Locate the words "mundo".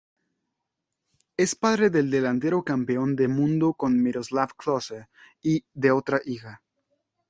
3.29-3.73